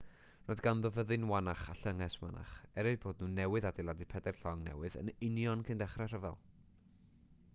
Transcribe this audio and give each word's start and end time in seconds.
roedd 0.45 0.61
ganddo 0.67 0.89
fyddin 0.93 1.25
wannach 1.31 1.65
a 1.73 1.75
llynges 1.81 2.15
wannach 2.21 2.55
er 2.83 2.89
eu 2.93 2.97
bod 3.03 3.21
nhw 3.25 3.29
newydd 3.35 3.67
adeiladu 3.71 4.09
pedair 4.15 4.39
llong 4.41 4.63
newydd 4.69 4.97
yn 5.05 5.13
union 5.29 5.63
cyn 5.69 5.83
dechrau'r 5.85 6.15
rhyfel 6.17 6.41